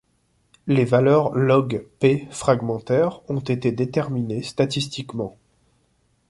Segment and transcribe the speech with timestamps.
[0.65, 5.37] Les valeurs logP fragmentaires ont été déterminées statistiquement.